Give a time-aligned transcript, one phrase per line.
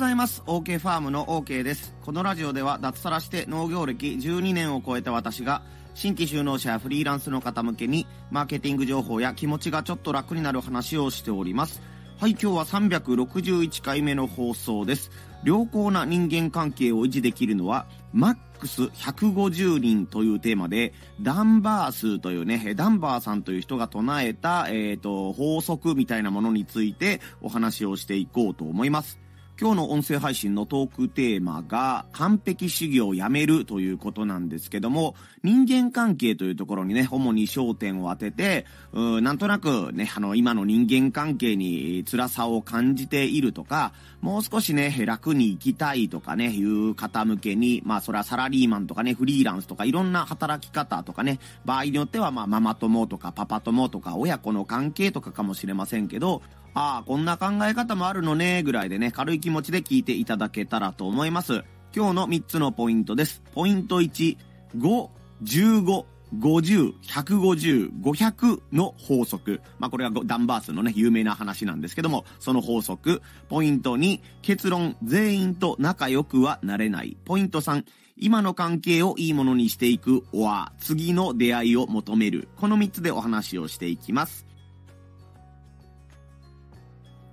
[0.00, 0.42] ざいます。
[0.46, 1.94] OK ファームの OK です。
[2.00, 5.60] このラジオでは脱サラして農業歴12年を超えた私が
[5.92, 11.82] 新規就農者やフリーランスの方向けにマーケティング情報や気持ちがちょっと楽になる話をしております。
[12.18, 15.10] はい今日は361回目の放送です。
[15.44, 29.20] 良好な人間関係を維持できるのはマックス150人というテーマでダンバースというねダンバーさんという人が唱えた、えーと法則みたいなものについてお話をしていこうと思います。
[29.60, 56.40] 今日の音声配信のトークテーマが完璧主義をやめるということなんですけども、人間関係というところにね、主に焦点を当てて、うなんとなくね、あの、今の人間関係に辛さを感じているとか、もう少しね、楽に生きたいとかね、いう方向けに、まあそれはサラリーマンとかね、フリーランスとかいろんな働き方とかね、場合によってはまあママ友とかパパ友とか親子の関係とかかもしれませんけど、
[56.74, 61.64] ああ、こんな考え方もあるのね、ぐらいでね、軽い気持ちで聞いていただけたらと思います。
[61.94, 63.42] 今日の3つのポイントです。
[63.52, 64.36] ポイント1、
[64.76, 65.08] 5、
[65.42, 66.04] 15、
[66.38, 69.60] 50、150、500の法則。
[69.80, 73.20] まあ、これはダンバースのね、有名な話なんですけども、その法則。
[73.48, 77.16] ポイント2、結論、全員と仲良くはなれない。
[77.24, 77.84] ポイント3、
[78.16, 82.48] 今の関係をいいものにしていく、は、次の出会いを求める。
[82.56, 84.46] この3つでお話をしていきます。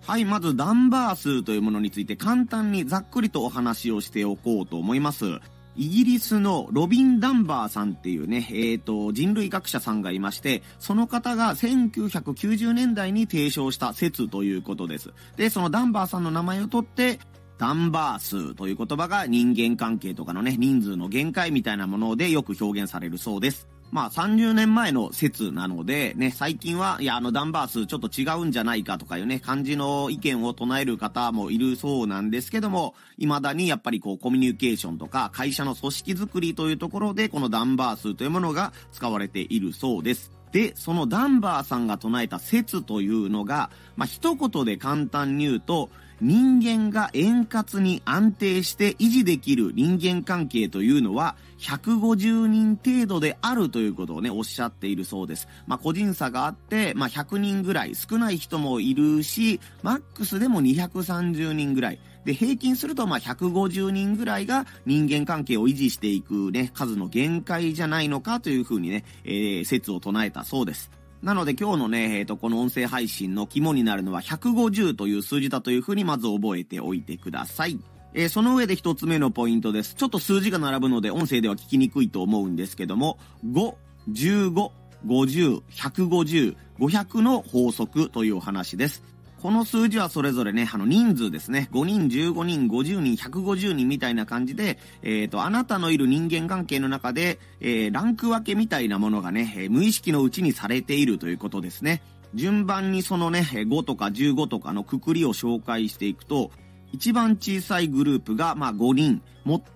[0.07, 5.25] はい、まずダンバー数というものについて簡単にざっくりとお話をしておこうと思います。
[5.75, 15.11] イギリスのロビン・ダンバーさんっていうね、えっ、ー、と、人類学者さんがいまして、その方が1990年代に提唱した説ということです。
[15.35, 17.19] で、そのダンバーさんの名前を取って、
[17.57, 23.67] ダンバー数という言葉が人間関係とかのね、人数の限界みたいなものでよく表現されるそうです。
[23.91, 40.31] まあ30年前の説なので、ね、最近は、いや、あのダンバー数ちょっと違うんじゃないかとかいうね、感じの意見を唱える方もいるそうなんですけども、未だにやっぱりこうコミュニケーションとか会社の組織づくりというところで、このダンバー数というものが使われているそうです。
[40.51, 45.89] で、そのダンバーさんが唱えた説というのが、まあ一言で簡単に言うと、
[46.19, 55.47] 人間が円滑に安定して維持できる人間関係というのは150人程度であるということをね、おっしゃっているそうです。
[55.65, 61.99] まあ、個人差があって、まあ、100人ぐらい、少ない人もいるし、マックスでも230人ぐらい。
[62.25, 70.91] で、平均すると、ま、150人ぐらいが人間関係を維持していくね、数の限界じゃないのかというふうにね、えー、説を唱えたそうです。
[71.21, 77.79] なので今日のね、えっ、ー、と、この音声配信の肝になるのは150という数字だというふうにまず覚えておいてください。
[78.13, 79.95] えー、その上で一つ目のポイントです。
[79.95, 83.75] ちょっと数字が並ぶので音声では聞きにくいと思うんですけども、5、
[84.11, 84.71] 15、
[85.05, 89.03] 50、150、500の法則というお話です。
[89.41, 91.69] この数字はそれぞれね、あの人数ですね。
[91.71, 102.01] 5人、15人、50人、150人みたいな感じで、えっ、ー、と、あなたのいる人間関係の中で、えー、ランク分けみたいなものがね、え無意識のうちにされているということですね。
[102.33, 106.51] 順番にそのね、5とか15とかのくくりを紹介していくと、
[106.91, 109.21] 一番小さいグループが、まあ、5人。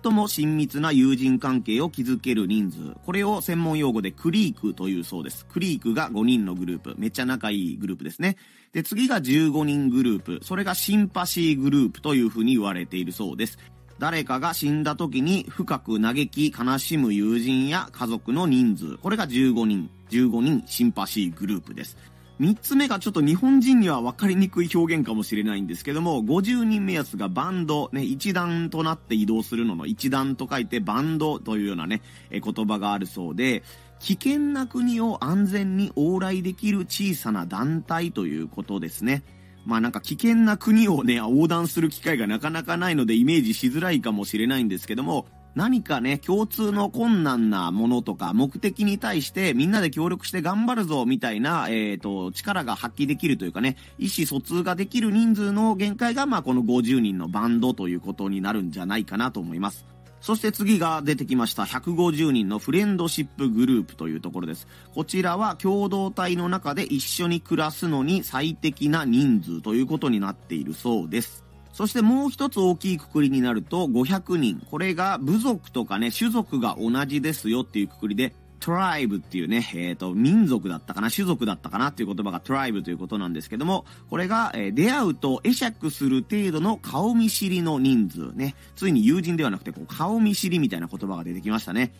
[0.02, 2.78] 最も親密な友人関係を築ける人数。
[3.06, 5.46] これを専門用語でクリークというそうです。
[5.46, 6.94] クリークが5人のグループ。
[6.98, 8.36] めっちゃ仲いいグループですね。
[8.72, 10.40] で、次が15人グループ。
[10.42, 13.58] それがシンパシーグループというふうに言われているそうです。
[13.98, 18.98] 誰かが死んだ時に深く嘆き悲しむ友人や家族の人数。
[18.98, 19.88] これが15人。
[20.10, 21.96] 15人シンパシーグループです。
[22.40, 33.62] 3つ目がちょっと日本人には分かりにくい表現かもしれないんですけども、50人目安がバンド、ね、一段となって移動するのの一段と書いてバンドというようなね、え言葉があるそうで、
[34.00, 39.22] 危険な国を安全に往来できる小さな団体ということですね。
[39.64, 59.84] まあなんか危険な国をね、横断する機会がなかなかないのでイメージしづらいかもしれないんですけども、何かね、共通の困難なものとか、目的に対してみんなで協力して頑張るぞ、みたいな、えっ、ー、と、力が発揮できるというかね、意思疎通ができる人数の限界が、まあこの50人のバンドということになるんじゃないかなと思います。
[60.22, 64.68] そして次が出てきました150人のフレンドシップグループというところです。
[64.94, 71.44] こちらは共同体の中で一緒に暮らすのに最適な人数ということになっているそうです。
[71.72, 74.66] そしてもう一つ大きいくくりになると500人。
[74.70, 88.54] これが部族とかね、種族が同じですよっていうくくりでトライブっていうね、えっ、ー、と、民族だったかな、種族だったかなっていう言葉がトライブということなんですけども、これが、えー、出会うと会釈する程度の顔見知りの人数ね。
[88.76, 91.92] ついに友人ではなくて、こう、顔見知りみたいな言葉が出てきましたね。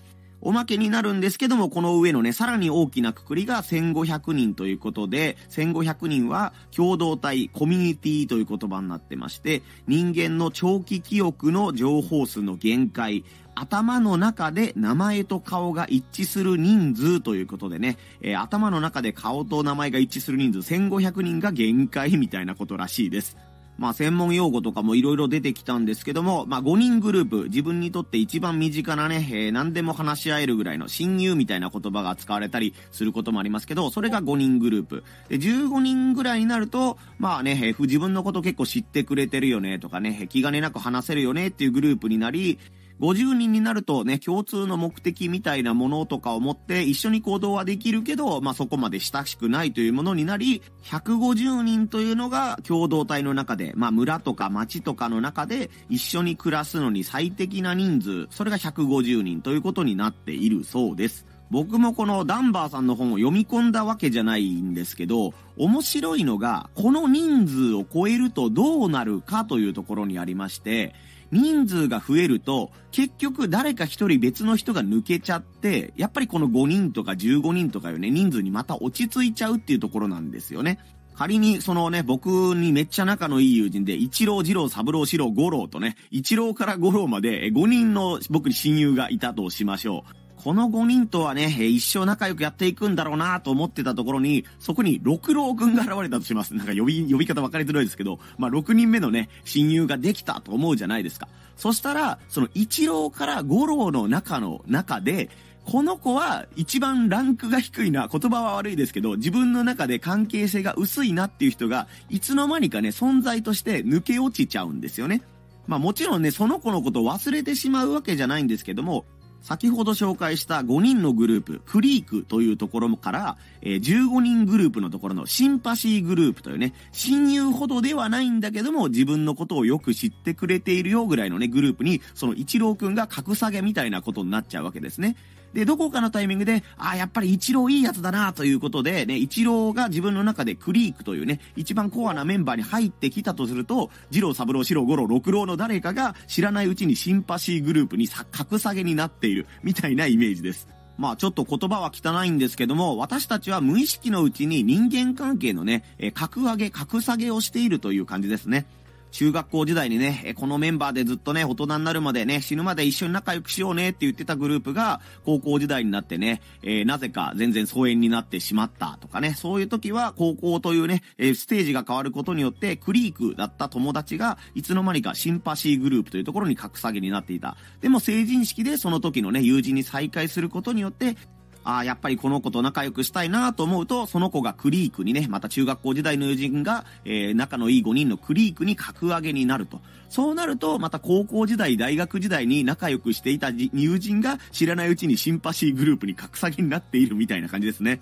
[0.42, 13.24] おまけになるんですけども、この上のね、さらに大きなくくりが1500人ということで、1500人は共同体、コミュニティという言葉になってまして、人間の長期記憶の情報数の限界、
[13.54, 23.36] 頭の中で名前と顔が一致する人数ということでね、えー、頭の中で顔と名前が一致する人数1500人が限界みたいなことらしいです。
[23.82, 35.02] まあ専門用語とかもいろいろ出てきたんですけども、まあ5人グループ、自分にとって一番身近なね、えー、何でも話し合えるぐらいの親友みたいな言葉が使われたりすることもありますけど、それが5人グループ。
[35.28, 42.60] で、15人ぐらいになると、まあね、えー、自分のこと結構知ってくれてるよねとかね、気兼ねなく話せるよねっていうグループになり、
[43.02, 61.26] 50人になるとね、共通の目的みたいなものとかを持って一緒に行動はできるけど、まあ、そこまで親しくないというものになり、150人というのが共同体の中で、まあ、村とか町とかの中で一緒に暮らすのに最適な人数、それが150人ということになっているそうです。
[61.50, 70.94] 僕もこのダンバーさんの本を読み込んだわけじゃないんですけど、面白いのが、この人数を超えるとどうなるかというところにありまして、
[71.32, 80.78] 人数が増えると、結局誰か一人別の人が抜けちゃって、やっぱりこの5人とか15人とかよね、人数にまた落ち着いちゃうっていうところなんですよね。
[81.14, 90.21] 仮に、そのね、僕にめっちゃ仲のいい友人で、一郎、二郎、三郎、四郎、五郎とね、一郎から五郎まで5人の僕に親友がいたとしましょう。
[90.42, 96.54] この5人とはね、一生仲良くやっていくんだろうなと思ってたところに、そこに六郎くんが現れたとします。
[96.54, 101.28] なんか呼び、呼び方分かりづらいですけど、まあ6人目のね、親友ができたと思うじゃないですか。
[101.56, 105.30] そしたら、その一郎から五郎の中の中で、
[105.64, 115.22] この子は一番ランクが低いな、言葉は悪いですけど、自分の中で関係性が薄いなっていう人が、いつの間にかね、存在として抜け落ちちゃうんですよね。
[115.68, 119.04] まあもちろんね、その子のことを忘れてしまうわけじゃないんですけども、
[119.42, 135.16] 先ほど紹介した5人のグループ、クリークというところから、えー、15人グループのところのシンパシーグループというね、親友ほどではないんだけども、自分のことをよく知ってくれているよぐらいのね、グループに、その一郎くんが格下げみたいなことになっちゃうわけですね。
[135.52, 150.68] で、どこかのタイミングで、ああ、やっぱり一郎いいやつだなということで、ね、一郎が自分の中でクリークというね、一番コアなメンバーに入ってきたとすると、二郎、三郎、四郎、五郎、六郎の誰かが知らないうちにシンパシーグループに格下げになっている、みたいなイメージです。
[150.98, 158.66] まあちょっと言葉は汚いんですけども、私たちは無意識のうちに人間関係のね、え格上げ、格下げをしているという感じですね。
[159.12, 177.56] 中学校時代にね、このメンバーでずっとね、大人になるまでね、死ぬまで一緒に仲良くしようねって言ってたグループが、高校時代になってね、えー、なぜか全然疎遠になってしまったとかね、そういう時は高校というね、えステージが変わることによって、クリークだった友達が、いつの間にかシンパシーグループというところに格下げになっていた。
[177.82, 181.16] でも成人式でその時のね、友人に再会することによって、
[181.64, 189.80] ああ、やっぱりこの子と仲良くしたいなと思うと、その子がクリークにね、また中学校時代の友人が、えー、仲のいい5人のクリークに格上げになると。
[190.08, 198.00] そうなると、また高校時代、大学時代に仲良くしていた友人が知らないうちにシンパシーグループに格下げになっているみたいな感じですね。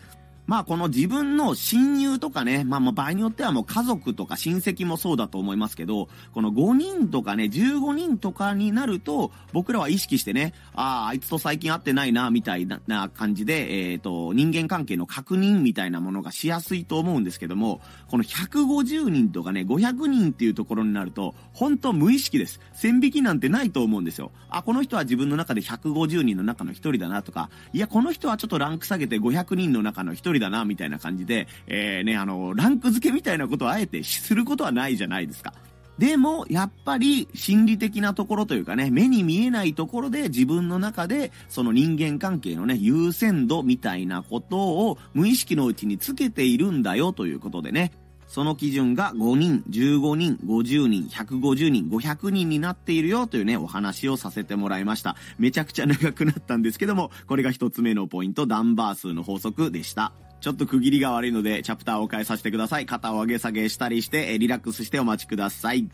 [0.50, 22.58] まあこの自分の親友とかね、まあまあ場合によってはもう家族とか親戚もそうだと思いますけど、この5人とかね、15人とかになると、僕らは意識してね、ああ、あいつと最近会ってないな、みたいな感じで、えっ、ー、と、人間関係の確認みたいなものがしやすいと思うんですけども、この150人とかね、500人っていうところになると、本当無意識です。
[22.72, 24.32] 線引きなんてないと思うんですよ。
[24.48, 35.54] あ、この人は自分の中で150人の中の1人だなとか、いや、この人はちょっとランク下げて500人の中の1人だな、みたいな感じで、えー、ね、あの、ランク付けみたいなことをあえてすることはないじゃないですか。
[36.00, 47.92] でも、やっぱり心理的なところというかね、目に見えないところで自分の中で、その人間関係のね、優先度みたいなことを無意識のうちにつけているんだよということでね、
[48.28, 55.16] その基準が5人、15人、50人、150人、500人になっているよというね、お話をさせてもらいました。
[55.38, 60.12] めちゃくちゃ長くなったんですけども、これが一つ目のポイント、ダンバー数の法則でした。
[60.40, 62.86] ちょっと区切りが悪いので、チャプターを変えさせてください。
[62.86, 65.88] 肩を上げ下げしたりして、リラックスしてお待ちください。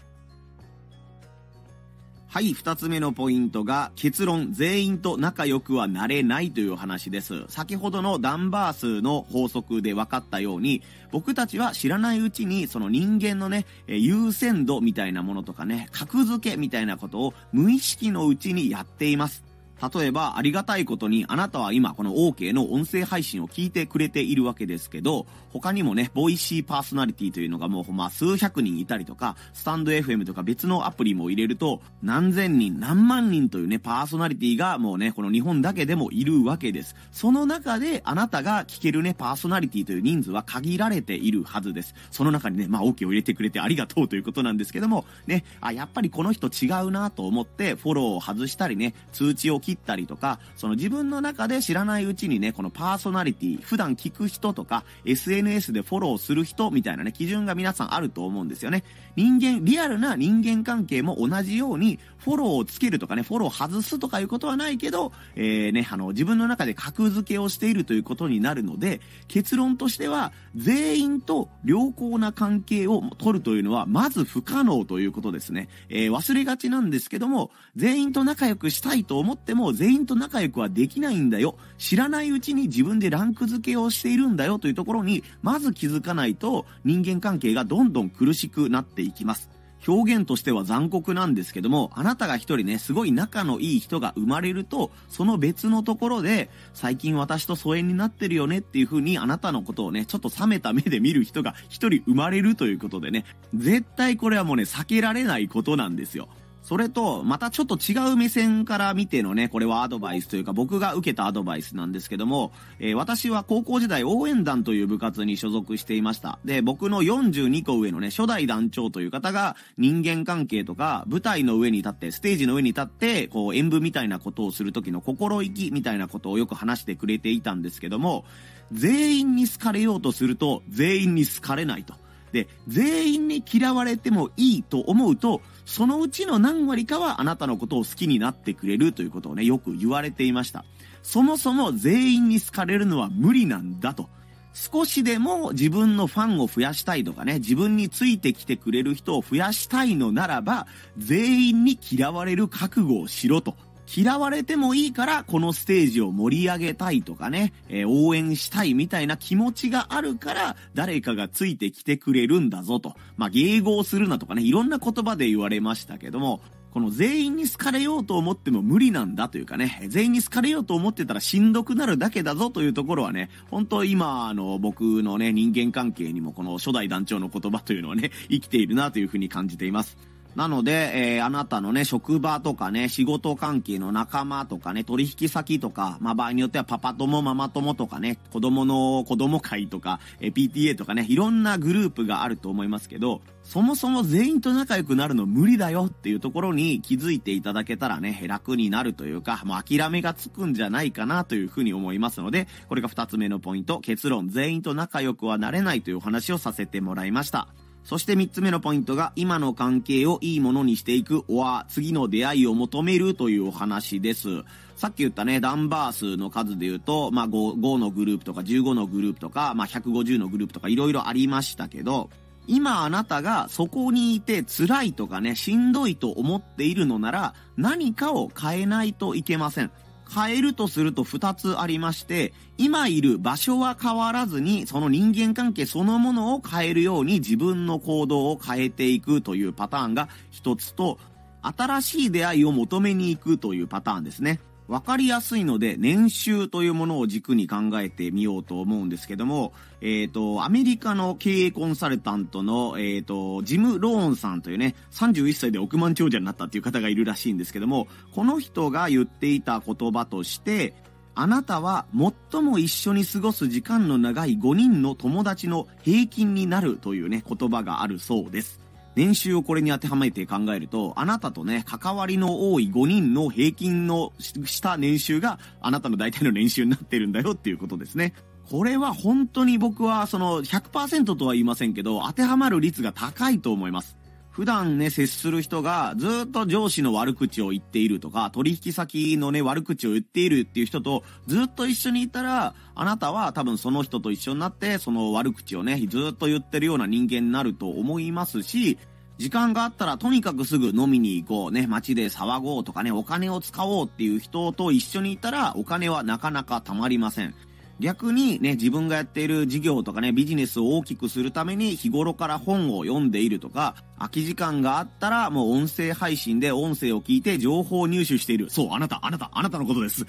[2.29, 7.45] はい、二つ目のポイントが、結論、全員と仲良くはなれないという話です。
[7.49, 19.46] 先ほどのダンバー数の法則で分かったように、僕たちは知らないうちに、その人間のね、優先度みたいなものとかね、格付けみたいなことを無意識のうちにやっています。
[19.95, 36.95] 例えば、ありがたいことに、あなたは今、この OK の音声配信を聞いてくれているわけですけど、他にもね、ボイシーパーソナリティというのがもうほんま数百人いたりとか、スタンド FM とか別のアプリも入れると、何千人、何万人というね、パーソナリティがもうね、この日本だけでもいるわけです。
[37.13, 41.95] その中で、あなたが聞けるね、パーソナリティという人数は限られているはずです。
[42.11, 58.85] その中にね、まあ OK を入れてくれてありがとうということなんですけども、ね、あ、やっぱりこの人違うなと思って、フォローを外したりね、通知を切ったりとか、その自分の中で知らないうちにね、このパーソナリティ、普段聞く人とか、SNS でフォローする人みたいなね、基準が皆さんあると思うんですよね。
[59.17, 75.69] 人間、リアルな人間関係も同じように、フォローをつけるとかね、フォロー外すとかいうことはないけど、えー、ね、あの、自分の中で格付けをしているということになるので、結論としては、全員と良好な関係を取るというのは、まず不可能ということですね。
[75.89, 81.57] えー、忘れがちなんですけども、全員と仲良くしたいと思っても、も全員と仲良くはできないんだよ。
[81.79, 89.51] 知らないうちに自分でランク付けをしているんだよというところに、まず気づかないと、人間関係がどんどん苦しくなっていきます。
[89.87, 106.29] 表現としては残酷なんですけども、あなたが一人ね、すごい仲のいい人が生まれると、その別のところで、最近私と疎遠になってるよねっていう風に、あなたのことをね、ちょっと冷めた目で見る人が一人生まれるということでね、絶対これはもうね、避けられないことなんですよ。
[106.67, 116.41] それと、またちょっと違う目線から見てのね、これはアドバイスというか僕が受けたアドバイスなんですけども、えー、私は高校時代応援団という部活に所属していました。
[116.45, 128.25] で、僕の42個上のね、初代団長という方が人間関係とか舞台の上に立って、ステージの上に立って、こう演舞みたいなことをする時の心意気みたいなことをよく話してくれていたんですけども、
[128.73, 131.95] 全員に好かれようとすると全員に好かれないと。
[132.37, 140.67] で、全員に嫌われてもいいと思うと、そのうちの何割かはあなたのことを好きになってくれるということをね、よく言われていました。
[141.03, 144.11] そもそも全員に好かれるのは無理なんだと。
[144.53, 150.67] 少しでも自分のファンを増やしたいとかね、自分についてきてくれる人を増やしたいのならば、
[150.99, 153.57] 全員に嫌われる覚悟をしろと。
[153.95, 162.95] 嫌われてもいいからこのステージを盛り上げたいとかね、えー、応援したいみたいな気持ちがあるから誰かがついてきてくれるんだぞと。
[163.17, 166.41] まあ、迎合するなとかね、いろんな言葉で言われましたけども、
[166.77, 179.97] この全員に好かれようと思っても無理なんだというかね、全員に好かれようと思ってたらしんどくなるだけだぞというところはね、本当今、あの、僕のね、人間関係にもこの初代団長の言葉というのはね、生きているなというふうに感じています。
[180.37, 207.49] なので、えー、あなたのね、職場とかね、仕事関係の仲間とかね、取引先とか、まあ場合によってはパパ友、ママ友とかね、子供の子供会とか、えー、PTA とかね、いろんなグループがあると思いますけど、そもそも全員と仲良くなるの無理だよっていうところに気づいていただけたらね、楽になるというか、もう諦めがつくんじゃないかなというふうに思いますので、これが二つ目のポイント、結論、全員と仲良くはなれないというお話をさせてもらいました。
[207.87, 214.43] そして3つ目のポイントが、今の関係をいいものにしていく、おは次の出会いを求めるというお話です。
[214.75, 222.11] さっき言ったね、ダンバー数の数で言うと、まあ5、5のグループとか15のグループとか、まあ150のグループとかいろいろありましたけど、
[222.49, 229.71] 今あなたがそこにいて辛いとかね、しんどいと思っているのなら、何かを変えないといけません。
[230.13, 240.99] 変えるとすると2つありまして、今いる場所は変わらずに、その人間関係そのものを変えるように自分の行動を変えていくというパターンが1つと、
[241.43, 244.41] 新しい出会いを求めに行くというパターンですね。
[244.69, 260.75] わかりやすいので、年収というものを軸に考えてみようと思うんですけども、えっ、ー、と、アメリカの経営コンサルタントの、えっ、ー、と、ジム・ローンさんというね、31歳で億万長者になったっていう方がいるらしいんですけども、この人が言っていた言葉として、
[261.15, 261.87] あなたは
[262.33, 268.66] 最も一緒に過ごす時間の長い5人の友達の平均になるというね、言葉があるそうです。
[268.97, 278.15] 年収をこれに当てはめて考えると、あなたとね、関わりの多い5人の平均のした年収があなたの大体の年収になってるんだよっていうことですね。
[278.51, 283.99] これは本当に僕はその100%とは言いませんけど、当てはまる率が高いと思います。
[284.37, 298.77] 普段ね、接する人がずっと上司の悪口を言っているとか、取引先のね、悪口を言っているっていう人とずっと一緒にいたら、あなたは多分その人と一緒になって、その悪口をね、ずっと言ってるような人間になると思いますし、
[299.17, 307.35] 時間があったらとにかくすぐ飲みに行こうね、街で騒ごうとかね、お金を使おうっていう人と一緒にいたら、お金はなかなか貯まりません。
[307.79, 318.49] 逆にね、自分がやっている事業とかね、ビジネスを大きくするために日頃から本を読んでいるとか、空き時間があったらもう音声配信で音声を聞いて情報を入手している。
[318.49, 320.07] そう、あなた、あなた、あなたのことです。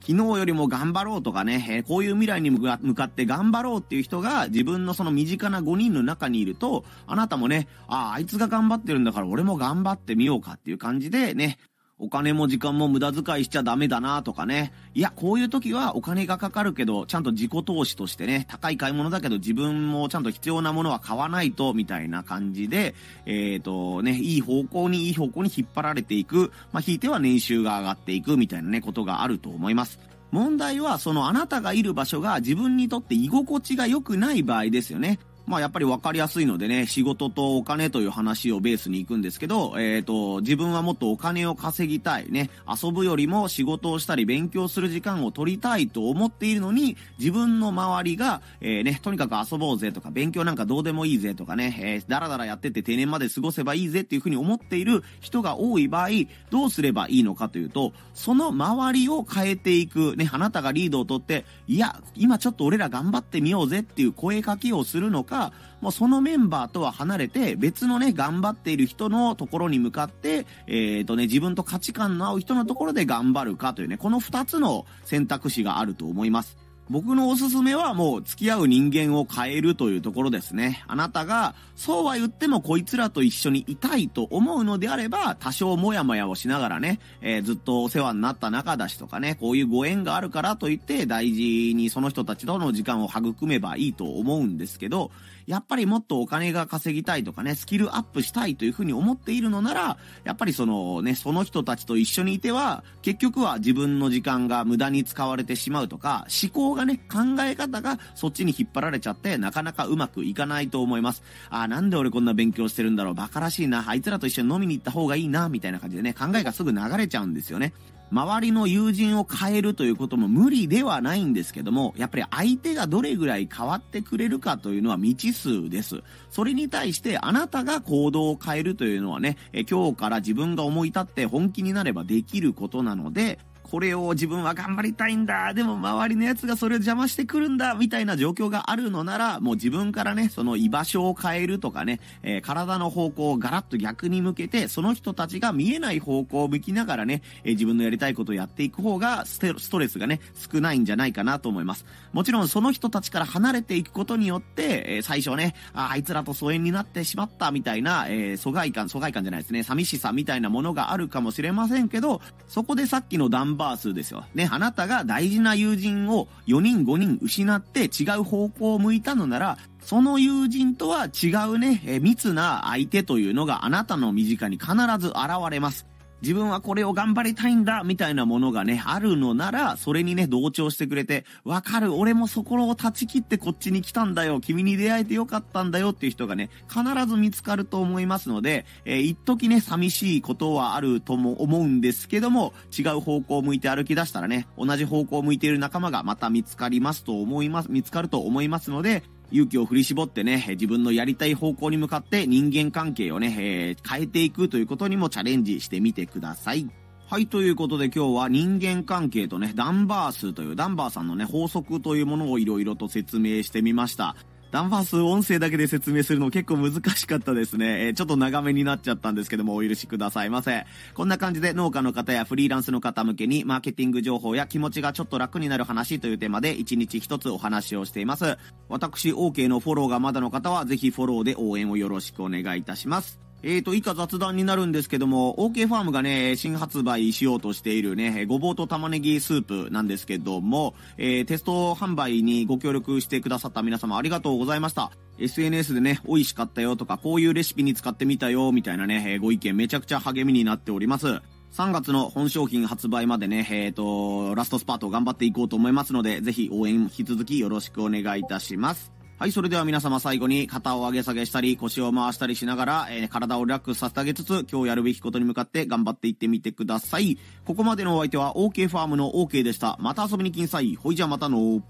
[0.00, 11.58] 昨日よりも頑張ろうとかね、え、こういう未来に向かって頑張ろうっていう人が自分のその身近な5人の中にいると、あなたもね、ああ、あいつが頑張ってるんだから俺も頑張ってみようかっていう感じでね、
[12.00, 14.72] お金も時間も無駄遣いしちゃダメだなとかね。
[14.94, 22.94] いや、こういう時はお金がかかるけど、ちゃんと自己投資としてね、高い買い物だけど自分もちゃんと必要なものは買わないと、みたいな感じで、
[23.26, 26.52] えっ、ー、とね、いい方向にいい方向に引っ張られていく。
[26.72, 29.98] まあ、引いては年収が上がっていくみたいなね、ことがあると思います。
[30.30, 35.18] 問題は、そのあなたがいる場所が自分にとって居心地が良くない場合ですよね。
[35.48, 56.08] まあやっぱり分かりやすいのでね、仕事とお金という話をベースに行くんですけど、えっ、ー、と、自分はもっとお金を稼ぎたいね、遊ぶよりも仕事をしたり勉強する時間を取りたいと思っているのに、自分の周りが、えー、ね、とにかく遊ぼうぜとか、勉強なんかどうでもいいぜとかね、えー、だらだらやってて定年まで過ごせばいいぜっていうふうに思っている人が多い場合、
[56.50, 65.37] どうすればいいのかというと、その周りを変えていく、ね、あなたがリードをとって、いや、今ちょっと俺ら頑張ってみようぜっていう声かけをするのか、
[65.80, 76.68] もうそのメンバーとは離れて、別のね、頑張っている人のところに向かって、えっ、ー、とね、自分と価値観の合う人のところで頑張るかというね、この二つの選択肢があると思います。
[76.90, 80.84] 僕のおすすめはもう付き合う人間を変えるというところですね。
[80.88, 95.10] あなたが、そうは言ってもこいつらと一緒にいたいと思うのであれば、多少もやもやをしながらね、えー、ずっとお世話になった仲だしとかね、こういうご縁があるからといって大事にその人たちとの時間を育めばいいと思うんですけど、
[95.48, 111.22] やっぱりもっとお金が稼ぎたいとかね、スキルアップしたいというふうに思っているのなら、やっぱりそのね、その人たちと一緒にいては、結局は自分の時間が無駄に使われてしまうとか、思考がね、考え方がそっちに引っ張られちゃって、なかなかうまくいかないと思います。
[111.48, 117.72] ああ、なんで俺こんな勉強してるんだろう、バカらしいな、あいつらと一緒に飲みに行った方がいいな、みたいな感じでね、考えがすぐ流れちゃうんですよね。
[118.10, 126.02] 周りの友人を変えるということも無理ではないんですけども、やっぱり相手がどれぐらい変わってくれるかというのは未知数です。
[126.30, 133.38] それに対してあなたが行動を変えるというのはね、え今日から自分が思い立って本気になればできることなので、
[133.70, 135.52] これを自分は頑張りたいんだ。
[135.52, 137.74] でも周りの奴がそれを邪魔してくるんだ。
[137.74, 149.38] みたいな状況があるのなら、もう自分からね、その居場所を変えるとかね、えー、体の方向をガラッと逆に向けて、その人たちが見えない方向を向きながらね、えー、自分のやりたいことをやっていく方がス
[149.70, 151.84] トレスがね、少ないんじゃないかなと思います。
[152.12, 164.24] もちろんその人たちから離れていくことによって、えー、最初ね、ああいつらと疎遠になってしまったみたいな、え疎外感、疎外感じゃないですね、寂しさみたいなものがあるかもしれませんけど、そこでさっきのダンバー数ですよ。
[164.34, 175.16] ね、あなたが大事な友人を4人5人失って違う方向を向いたのなら、その友人とは違うね、え密な相手というのがあなたの身近に必ず現
[175.50, 175.86] れます。
[176.22, 206.68] 自分はこれを頑張りたいんだ、みたいなものがね、あるのなら、それにね、同調してくれて、わかる、俺もそこを断ち切ってこっちに来たんだよ、君に出会えてよかったんだよっていう人がね、必ず見つかると思いますので、えー、一時ね、寂しいことはあるとも思うんですけども、違う方向を向いて歩き出したらね、同じ方向を向いている仲間がまた見つかりますと思います、見つかると思いますので、勇気を振り絞ってね、自分のやりたい方向に向かって人間関係をね、えー、変えていくということにもチャレンジしてみてください。
[207.06, 214.14] はい、ということで今日は人間関係とね、ダンバー数というダンバーさんのね、法則というものをいろいろと説明してみました。
[214.50, 217.88] ダンバース音声だけで説明するの結構難しかったですね。
[217.88, 220.64] えー、ちょっと長めになっちゃったんですけども、お許しくださいませ。
[220.94, 228.38] こんな感じで農家の方やフリーランスの方向けに、マーケティング情報や気持ちがちょっと楽になる話というテーマで、1日1つお話をしています。
[228.70, 233.27] 私、OK のフォローがまだの方は、ぜひフォローで応援をよろしくお願いいたします。
[233.42, 244.90] えーと、以下雑談になるんですけども、OK ファームがね、新発売しようとしているね、ごぼうと玉ねぎスープなんですけども、えー、テスト販売にご協力してくださった皆様ありがとうございました。
[245.18, 251.20] SNS でね、美味しかったよとか、こういうレシピに使ってみたよ、みたいなね、えご意見めちゃくちゃ励みになっております。
[251.52, 258.97] 3月の本商品発売までね、えーと、ラストスパート頑張っていこうと思いますので、ぜひ応援引き続きよろしくお願いいたします。
[259.18, 267.18] はい、それでは皆様最後に肩を上げ下げしたり腰を回したりしながら、えー、体をリラックスさせてあげつつ、今日やるべきことに向かって頑張っていってみてください。
[267.44, 269.76] ここまでのお相手は OK ファームの OK でした。
[269.80, 270.76] また遊びに来んさい。
[270.76, 271.60] ほいじゃまたの